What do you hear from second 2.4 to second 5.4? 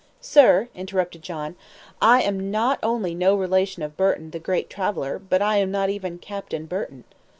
not only no relation of Burton the great traveler,